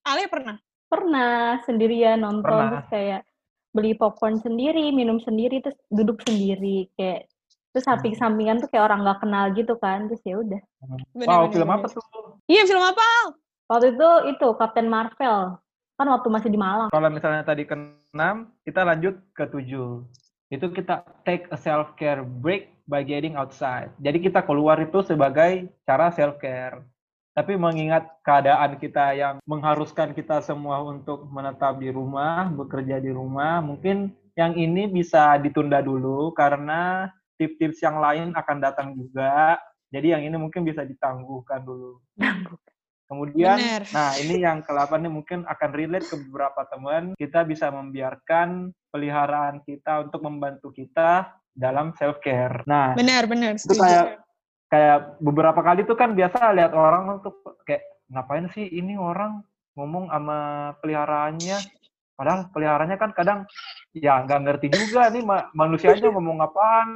[0.00, 0.56] Ale pernah?
[0.88, 2.68] pernah sendirian nonton Pernah.
[2.72, 3.20] terus kayak
[3.72, 6.88] beli popcorn sendiri, minum sendiri, terus duduk sendiri.
[6.96, 7.28] Kayak
[7.72, 10.60] terus samping-sampingan tuh kayak orang nggak kenal gitu kan terus ya udah.
[11.14, 11.78] Bener, wow bener, film bener.
[11.78, 12.04] apa tuh?
[12.48, 13.08] Iya, film apa?
[13.68, 15.60] waktu itu itu Captain Marvel.
[15.98, 16.88] Kan waktu masih di Malang.
[16.88, 17.74] Kalau misalnya tadi ke
[18.14, 20.06] enam kita lanjut ke tujuh.
[20.48, 23.92] Itu kita take a self care break by getting outside.
[24.00, 26.80] Jadi kita keluar itu sebagai cara self care
[27.38, 33.62] tapi mengingat keadaan kita yang mengharuskan kita semua untuk menetap di rumah, bekerja di rumah,
[33.62, 37.06] mungkin yang ini bisa ditunda dulu karena
[37.38, 39.54] tips-tips yang lain akan datang juga.
[39.94, 42.02] Jadi yang ini mungkin bisa ditangguhkan dulu.
[43.06, 43.82] Kemudian, Bener.
[43.94, 47.14] nah ini yang ke-8 ini mungkin akan relate ke beberapa teman.
[47.14, 52.66] Kita bisa membiarkan peliharaan kita untuk membantu kita dalam self care.
[52.66, 53.54] Nah, Benar, benar.
[53.56, 54.26] itu kayak
[54.68, 59.44] kayak beberapa kali tuh kan biasa lihat orang tuh kayak ngapain sih ini orang
[59.76, 60.38] ngomong sama
[60.80, 61.58] peliharaannya?
[62.18, 63.38] Padahal peliharaannya kan kadang
[63.94, 66.90] ya nggak ngerti juga nih ma- manusianya ngomong apaan.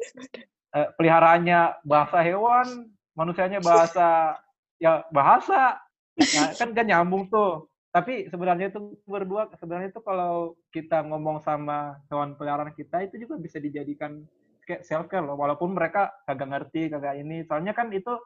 [0.74, 4.34] Eh, peliharaannya bahasa hewan manusianya bahasa
[4.82, 5.78] ya bahasa.
[6.18, 7.70] Nah, kan kan nyambung tuh.
[7.94, 13.38] Tapi sebenarnya itu berdua sebenarnya itu kalau kita ngomong sama hewan peliharaan kita itu juga
[13.38, 14.26] bisa dijadikan
[14.64, 18.16] kayak self care loh walaupun mereka kagak ngerti kagak ini soalnya kan itu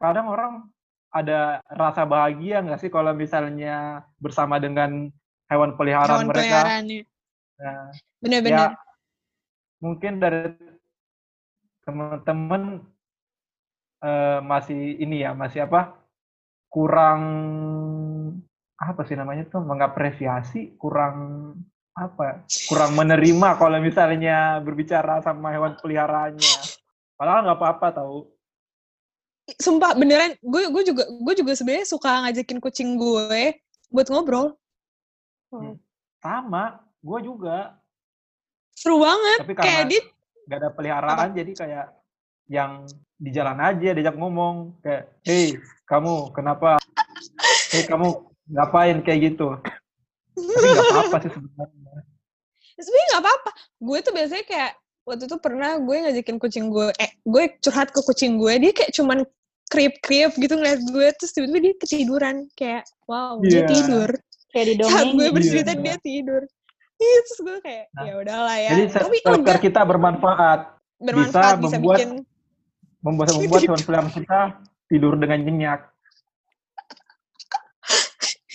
[0.00, 0.66] kadang orang
[1.12, 5.12] ada rasa bahagia nggak sih kalau misalnya bersama dengan
[5.52, 7.00] hewan peliharaan Hewan mereka peliharaannya.
[7.60, 7.86] Nah,
[8.24, 8.58] Benar-benar.
[8.58, 8.66] ya
[9.84, 10.56] mungkin dari
[11.84, 12.80] teman-teman
[14.00, 16.00] eh, masih ini ya masih apa
[16.72, 17.22] kurang
[18.80, 21.54] apa sih namanya tuh mengapresiasi kurang
[21.92, 26.52] apa kurang menerima kalau misalnya berbicara sama hewan peliharaannya.
[27.20, 28.18] Padahal nggak apa-apa tahu.
[29.60, 33.60] Sumpah beneran, gue gue juga gue juga sebenarnya suka ngajakin kucing gue
[33.92, 34.56] buat ngobrol.
[36.22, 37.76] sama gue juga.
[38.72, 39.38] Seru banget.
[39.44, 40.02] tapi Kayak karena dia
[40.42, 41.86] nggak ada peliharaan jadi kayak
[42.48, 42.72] yang
[43.20, 44.80] di jalan aja diajak ngomong.
[44.80, 46.80] Kayak hei kamu kenapa?
[47.68, 48.08] Hei kamu
[48.48, 49.04] ngapain?
[49.04, 49.60] Kayak gitu
[50.32, 52.02] tapi nggak apa-apa sih sebenarnya
[52.82, 53.50] sebenarnya nggak apa-apa.
[53.78, 58.00] Gue tuh biasanya kayak waktu itu pernah gue ngajakin kucing gue, eh gue curhat ke
[58.02, 59.18] kucing gue, dia kayak cuman
[59.68, 62.36] krip-krip gitu ngeliat gue, terus tiba-tiba dia ketiduran.
[62.54, 63.68] Kayak, wow, dia Iya.
[63.68, 64.10] tidur.
[64.52, 65.80] kayak di Saat gue dongeng bercerita, Iya.
[65.80, 66.42] dia tidur.
[67.00, 68.70] Iya, terus gue kayak, Nah, ya udahlah ya.
[68.76, 70.60] jadi Tapi lega, care kita bermanfaat
[71.02, 72.10] bermanfaat, bisa, membuat- bikin...
[73.02, 74.38] membuat membuat hewan peliharaan kita
[74.86, 75.80] tidur dengan nyenyak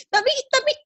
[0.08, 0.32] tapi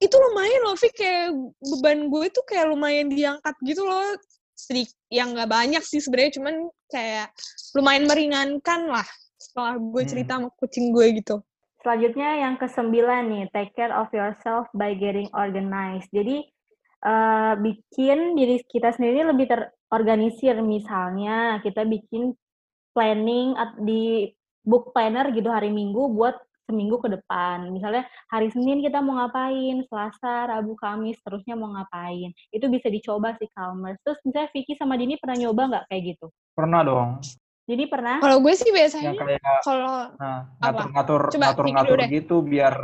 [0.01, 0.93] itu lumayan loh, Fik.
[0.97, 4.17] Kayak beban gue tuh kayak lumayan diangkat gitu loh.
[4.57, 6.55] Sedikit, yang nggak banyak sih sebenarnya, cuman
[6.89, 7.29] kayak
[7.77, 10.09] lumayan meringankan lah setelah gue Hmm.
[10.09, 11.41] cerita sama kucing gue gitu.
[11.81, 16.09] Selanjutnya yang kesembilan nih, take care of yourself by getting organized.
[16.09, 16.45] Jadi
[17.01, 20.53] eh, bikin diri kita sendiri lebih terorganisir.
[20.61, 22.37] Misalnya kita bikin
[22.93, 24.29] planning at- di
[24.61, 26.37] book planner gitu hari Minggu buat
[26.71, 27.67] seminggu ke depan.
[27.75, 32.31] Misalnya hari Senin kita mau ngapain, Selasa, Rabu, Kamis, terusnya mau ngapain.
[32.55, 33.99] Itu bisa dicoba sih Calmers.
[34.07, 36.31] Terus misalnya Vicky sama Dini pernah nyoba nggak kayak gitu?
[36.55, 37.09] pernah dong
[37.69, 38.19] Jadi pernah?
[38.19, 42.75] Kalau gue sih yang biasanya kayak kalau nah, ngatur-ngatur Coba, ngatur-ngatur gitu biar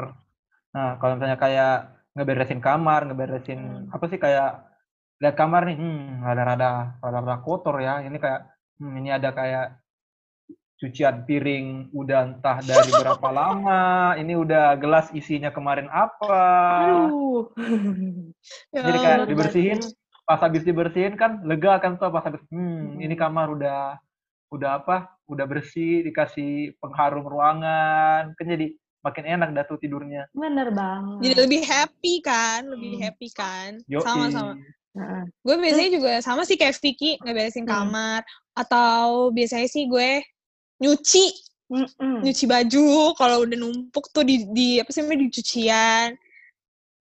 [0.72, 1.76] nah kalau misalnya kayak
[2.14, 3.90] ngeberesin kamar ngeberesin Hmm.
[3.92, 4.64] apa sih kayak
[5.18, 8.48] lihat kamar nih hmm rada-rada rada-rada kotor ya ini kayak
[8.78, 9.66] hmm, ini ada kayak
[10.78, 16.38] cucian piring udah entah dari berapa lama ini udah gelas isinya kemarin apa
[16.86, 17.50] Aduh.
[18.76, 19.80] ya jadi kayak dibersihin
[20.22, 23.98] pas habis dibersihin kan lega kan tuh pas habis hmm ini kamar udah
[24.54, 30.68] udah apa udah bersih dikasih pengharum ruangan kan jadi makin enak dah tuh tidurnya Bener
[30.70, 31.20] banget.
[31.24, 33.04] Jadi lebih happy kan, lebih Hmm.
[33.08, 33.70] happy kan.
[34.04, 34.54] Sama-sama.
[34.94, 35.24] Heeh.
[35.46, 37.72] Gue biasanya juga sama sih kayak Vicky, ngeberesin Hmm.
[37.72, 38.22] kamar.
[38.52, 40.20] Atau biasanya sih gue
[40.78, 41.26] nyuci,
[41.68, 42.24] Mm-mm.
[42.24, 46.10] nyuci baju kalau udah numpuk tuh di, di apa sih namanya di cucian.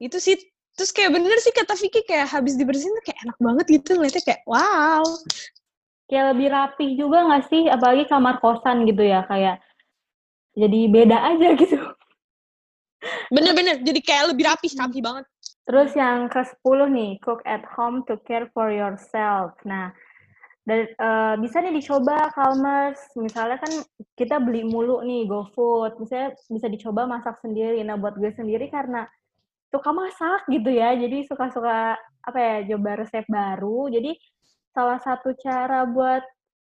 [0.01, 0.37] Itu sih
[0.77, 4.23] terus kayak bener sih kata Vicky kayak habis dibersihin tuh kayak enak banget gitu ngeliatnya
[4.25, 5.05] kayak wow.
[6.07, 7.63] Kayak lebih rapih juga nggak sih?
[7.67, 9.59] Apalagi kamar kosan gitu ya, kayak
[10.55, 11.79] jadi beda aja gitu.
[13.29, 15.27] Bener-bener, jadi kayak lebih rapi, rapi banget.
[15.67, 19.59] Terus yang ke-10 nih, cook at home to care for yourself.
[19.67, 19.91] Nah,
[20.67, 22.99] dan eh, bisa nih dicoba Calmers.
[23.15, 23.71] Misalnya kan
[24.19, 27.87] kita beli mulu nih GoFood, misalnya bisa dicoba masak sendiri.
[27.87, 29.07] Nah, buat gue sendiri karena
[29.71, 33.87] suka masak gitu ya, jadi suka-suka apa ya, coba resep baru.
[33.95, 34.19] Jadi
[34.75, 36.27] salah satu cara buat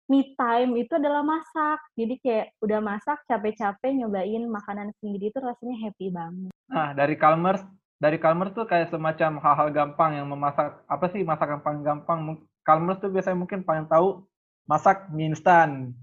[0.05, 1.81] me time itu adalah masak.
[1.97, 6.53] Jadi kayak udah masak capek-capek nyobain makanan sendiri itu rasanya happy banget.
[6.69, 7.65] Nah, dari Calmers,
[7.97, 12.37] dari Calmers tuh kayak semacam hal-hal gampang yang memasak, apa sih masakan paling gampang?
[12.69, 14.21] Calmers tuh biasanya mungkin paling tahu
[14.69, 15.97] masak mie instan.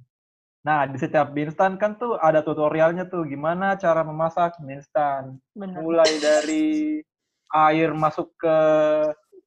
[0.66, 5.38] Nah, di setiap mie instan kan tuh ada tutorialnya tuh gimana cara memasak mie instan.
[5.54, 5.78] Bener.
[5.78, 6.98] Mulai dari
[7.54, 8.56] air masuk ke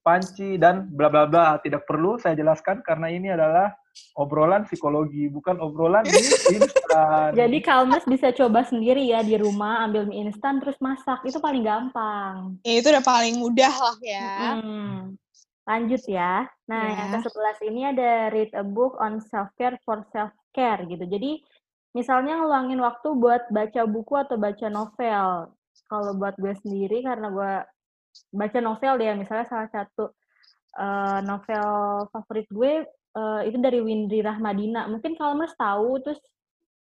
[0.00, 1.60] panci dan bla bla bla.
[1.60, 3.68] Tidak perlu saya jelaskan karena ini adalah
[4.16, 6.24] obrolan psikologi, bukan obrolan mie
[6.56, 7.36] instan.
[7.36, 11.20] Jadi Calmers bisa coba sendiri ya di rumah, ambil mie instan terus masak.
[11.28, 12.56] Itu paling gampang.
[12.64, 14.56] Ya, itu udah paling mudah lah ya.
[14.56, 15.20] Hmm.
[15.68, 16.48] Lanjut ya.
[16.66, 16.96] Nah, Ya.
[16.96, 21.04] yang ke-11 ini ada read a book on self-care for self-care gitu.
[21.06, 21.42] Jadi,
[21.94, 25.54] misalnya ngeluangin waktu buat baca buku atau baca novel.
[25.90, 27.52] Kalau buat gue sendiri, karena gue
[28.34, 30.10] baca novel ya, misalnya salah satu
[30.78, 31.68] eh, novel
[32.14, 34.86] favorit gue eh, itu dari Windri Rahmadina.
[34.86, 36.18] Mungkin Kalmers tahu, terus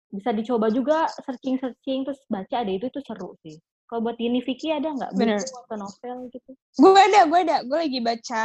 [0.08, 3.56] bisa dicoba juga searching-searching, terus baca deh, itu itu seru sih.
[3.88, 5.40] Kalau buat ini Vicky ada nggak Bener.
[5.40, 6.50] buku atau novel gitu?
[6.76, 7.56] Gue ada, gue ada.
[7.64, 8.42] Gue lagi baca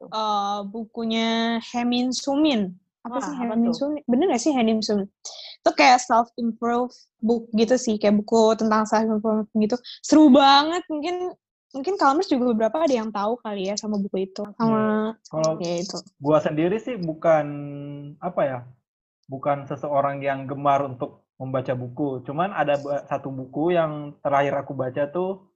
[0.00, 2.72] eh, bukunya Hemin Sumin.
[3.04, 3.76] Apa Wah, sih apa Hemin tuh?
[3.76, 4.02] Sumin?
[4.08, 5.04] Bener gak sih Hemin Sumin?
[5.60, 6.88] Itu kayak self-improve
[7.20, 8.00] book gitu sih.
[8.00, 9.76] Kayak buku tentang self-improve gitu.
[10.00, 10.82] Seru banget.
[10.88, 11.36] Mungkin
[11.76, 14.40] mungkin Kalmers juga beberapa ada yang tahu kali ya sama buku itu.
[14.56, 16.00] Sama Kalau ya itu.
[16.16, 17.46] gua sendiri sih bukan
[18.24, 18.58] apa ya
[19.28, 22.74] bukan seseorang yang gemar untuk membaca buku cuman ada
[23.06, 25.46] satu buku yang terakhir aku baca tuh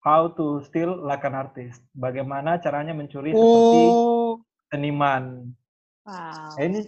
[0.00, 4.40] How to Steal Like an Artist bagaimana caranya mencuri seperti Oh.
[4.68, 5.52] seniman
[6.00, 6.56] Wow.
[6.56, 6.80] Nah, ini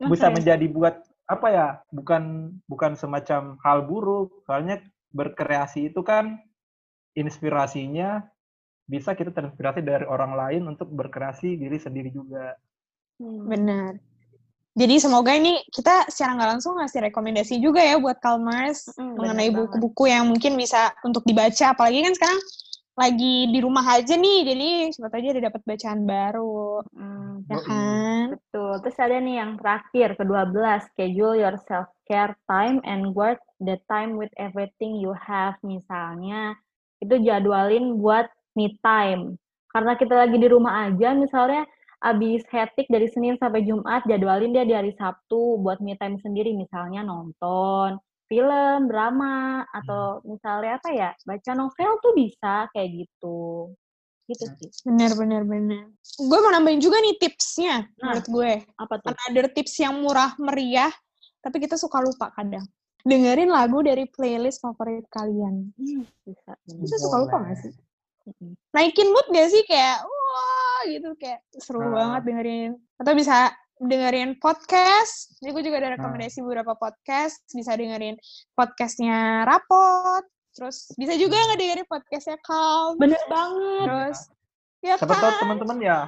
[0.00, 0.36] Wah, bisa keren.
[0.36, 2.22] menjadi buat apa ya bukan
[2.64, 4.80] bukan semacam hal buruk soalnya
[5.12, 6.40] berkreasi itu kan
[7.12, 8.24] inspirasinya
[8.84, 12.56] bisa kita terinspirasi dari orang lain untuk berkreasi diri sendiri juga
[13.18, 13.50] Hmm.
[13.50, 13.98] Benar.
[14.78, 19.50] Jadi semoga ini kita secara nggak langsung ngasih rekomendasi juga ya buat Calmers Mm-mm, mengenai
[19.50, 21.74] buku-buku yang mungkin bisa untuk dibaca.
[21.74, 22.40] Apalagi kan sekarang
[22.98, 27.54] lagi di rumah aja nih, jadi siapa tahu aja ada dapat bacaan baru, Hmm, ya
[27.54, 27.66] Yoi.
[27.66, 28.26] kan?
[28.34, 28.72] betul.
[28.82, 30.58] Terus ada nih yang terakhir, ke-12,
[30.90, 35.54] schedule your self-care time and work the time with everything you have.
[35.62, 36.58] Misalnya,
[36.98, 38.26] itu jadwalin buat
[38.58, 39.38] me time.
[39.70, 41.62] Karena kita lagi di rumah aja, misalnya
[41.98, 46.54] abis hektik dari Senin sampai Jumat, jadwalin dia di hari Sabtu buat me time sendiri.
[46.54, 53.72] Misalnya nonton film, drama, atau misalnya apa ya, baca novel tuh bisa kayak gitu.
[54.28, 54.68] Gitu sih.
[54.84, 55.88] Benar, benar, benar.
[56.20, 58.12] Gue mau nambahin juga nih tipsnya Nah.
[58.12, 58.52] menurut gue.
[58.76, 59.16] Apa tuh?
[59.16, 60.92] Another tips yang murah meriah,
[61.40, 62.68] tapi kita suka lupa kadang.
[63.08, 65.72] Dengerin lagu dari playlist favorit kalian.
[65.80, 66.52] Hmm, bisa.
[66.68, 67.72] Kita suka lupa gak sih?
[68.76, 71.90] Naikin mood gak sih kayak wah gitu kayak seru Nah.
[71.94, 73.36] banget dengerin atau bisa
[73.78, 75.94] dengerin podcast jadi gue juga ada Nah.
[75.96, 78.14] rekomendasi beberapa podcast bisa dengerin
[78.52, 83.84] podcastnya rapot terus bisa juga nggak dengerin podcastnya Calm Bener banget.
[83.86, 84.18] terus
[84.78, 85.98] ya Siapa tahu kan teman-teman ya.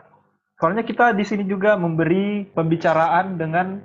[0.56, 3.80] Soalnya kita di sini juga memberi pembicaraan dengan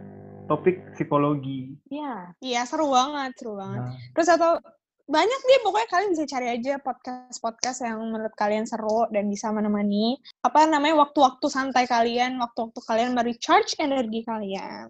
[0.45, 1.73] topik psikologi.
[1.87, 2.35] Iya.
[2.39, 4.51] iya seru banget seru banget Nah, terus atau
[5.05, 9.53] banyak deh pokoknya kalian bisa cari aja podcast podcast yang menurut kalian seru dan bisa
[9.53, 14.89] menemani apa namanya waktu-waktu santai kalian waktu-waktu kalian merecharge energi kalian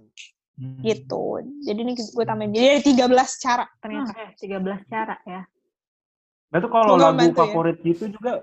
[0.56, 0.80] hmm.
[0.88, 5.44] gitu jadi ini gue tambahin jadi ada 13 cara ternyata Eh, 13 cara ya.
[6.56, 7.36] Nah itu kalau Semoga lagu ya.
[7.36, 8.34] favorit gitu juga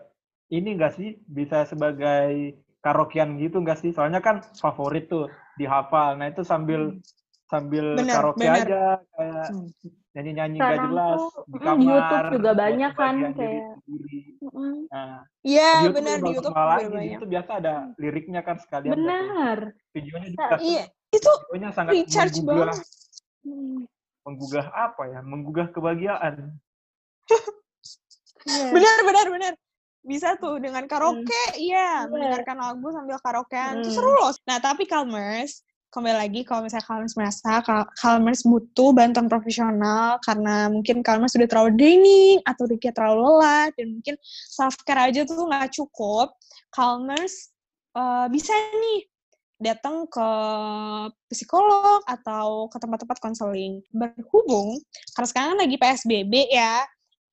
[0.53, 3.95] ini enggak sih bisa sebagai karaokean gitu enggak sih?
[3.97, 6.21] Soalnya kan favorit tuh dihafal.
[6.21, 7.01] Nah itu sambil
[7.53, 8.65] sambil Bener, karaoke bener.
[8.65, 9.69] aja kayak Hmm.
[10.13, 11.85] nyanyi-nyanyi Sekarang jelas tuh, di mm, kamar.
[11.85, 13.77] YouTube juga banyak kan, kayak-.
[14.89, 16.85] Nah, iya YouTube benar di YouTube juga lagi.
[16.87, 18.93] Banyak YouTube biasa ada liriknya kan sekalian.
[18.93, 19.57] Benar.
[19.93, 22.89] Videonya juga iya itu Videonya sangat recharge menggugah, banget
[23.43, 23.81] Mm.
[24.23, 25.21] menggugah apa ya?
[25.21, 26.35] Menggugah kebahagiaan.
[28.43, 28.65] Iya.
[28.75, 29.53] benar benar benar
[30.03, 32.11] bisa tuh dengan karaoke iya Iya.
[32.11, 33.97] mendengarkan lagu sambil karaokean itu Hmm.
[33.97, 35.63] seru loh nah tapi Calmers
[35.93, 37.61] kembali lagi kalau misalnya Calmers merasa
[38.01, 44.01] Calmers butuh bantuan profesional karena mungkin Calmers sudah terlalu draining atau Ricky terlalu lelah dan
[44.01, 44.17] mungkin
[44.49, 46.33] self care aja tuh nggak cukup
[46.73, 47.53] Calmers
[47.93, 49.05] eh, bisa nih
[49.63, 50.29] datang ke
[51.31, 53.85] psikolog atau ke tempat-tempat konseling.
[53.95, 54.81] Berhubung
[55.15, 56.83] karena sekarang lagi PSBB ya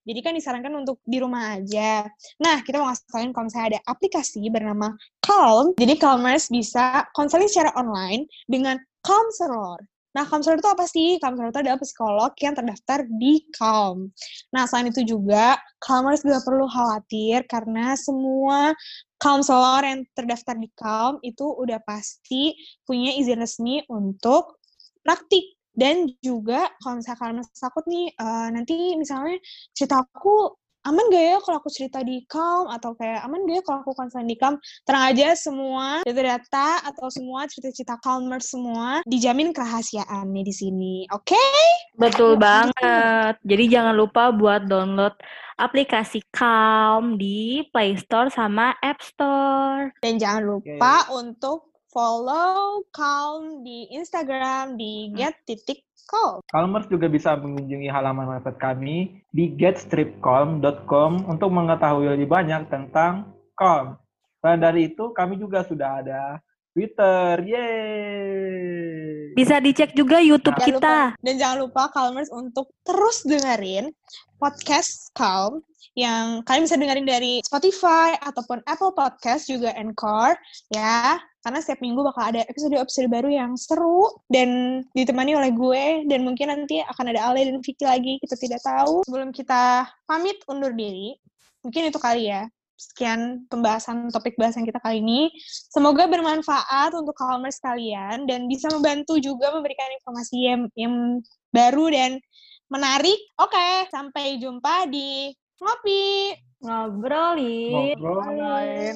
[0.09, 2.09] Jadi kan disarankan untuk di rumah aja.
[2.41, 5.77] Nah, kita mau ngasih tauin kalau misalnya ada aplikasi bernama Calm.
[5.77, 9.85] Jadi Calmers bisa konseling secara online dengan Counselor.
[10.09, 11.21] Nah, counselor itu apa sih?
[11.21, 14.09] Counselor itu adalah psikolog yang terdaftar di Calm.
[14.49, 18.73] Nah, selain itu juga, Calmers juga perlu khawatir karena semua
[19.21, 24.57] counselor yang terdaftar di Calm itu udah pasti punya izin resmi untuk
[25.05, 25.58] praktik.
[25.79, 29.39] Dan juga kalau misalnya kalian takut nih, uh, nanti misalnya
[29.71, 32.71] cerita aku aman gak ya kalau aku cerita di Calm?
[32.71, 34.55] Atau kayak aman gak ya kalau aku konseling di Calm?
[34.87, 41.31] Tenang aja semua data-data atau semua cerita-cerita Calmer semua dijamin kerahasiaan nih di sini oke?
[41.31, 41.59] Okay?
[41.99, 43.35] betul banget.
[43.43, 45.15] Jadi jangan lupa buat download
[45.59, 49.91] aplikasi Calm di Play Store sama App Store.
[49.99, 51.19] Dan jangan lupa okay.
[51.19, 56.41] untuk follow Calm di Instagram di get titik Calm.
[56.49, 63.97] Calmers juga bisa mengunjungi halaman website kami di getstripcalm.com untuk mengetahui lebih banyak tentang Calm.
[64.41, 66.41] Selain dari itu, kami juga sudah ada
[66.73, 67.43] Twitter.
[67.43, 69.35] Yeay!
[69.37, 70.95] Bisa dicek juga YouTube jangan kita.
[71.13, 73.93] Lupa, dan jangan lupa Calmers untuk terus dengerin
[74.39, 75.61] podcast Calm
[75.97, 80.39] yang kalian bisa dengerin dari Spotify ataupun Apple Podcast juga Encore
[80.71, 86.27] ya karena setiap minggu bakal ada episode-episode baru yang seru dan ditemani oleh gue dan
[86.27, 90.75] mungkin nanti akan ada Ale dan Vicky lagi kita tidak tahu sebelum kita pamit undur
[90.75, 91.15] diri
[91.63, 92.47] mungkin itu kali ya
[92.79, 95.27] sekian pembahasan topik bahasan kita kali ini.
[95.67, 101.19] Semoga bermanfaat untuk calmers kalian dan bisa membantu juga memberikan informasi yang, yang
[101.51, 102.23] baru dan
[102.71, 103.19] menarik.
[103.35, 106.31] Oke, sampai jumpa di ngopi.
[106.63, 107.99] Ngobrolin.
[107.99, 108.95] Ngobrolin.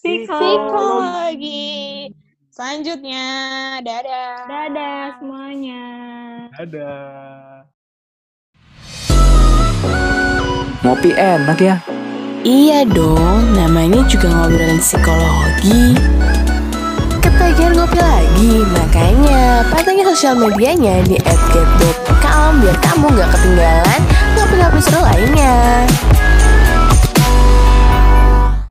[0.00, 2.08] Psikologi.
[2.48, 3.28] Selanjutnya,
[3.84, 4.48] dadah.
[4.48, 5.84] Dadah semuanya.
[6.56, 7.68] Dadah.
[10.80, 11.76] Ngopi enak ya?
[12.48, 15.92] Iya dong, namanya juga ngobrolin psikologi.
[17.20, 24.00] Ketagihan ngopi lagi, makanya pantengin sosial medianya di @get.calm biar kamu gak ketinggalan
[24.32, 25.84] ngopi-ngopi seru lainnya.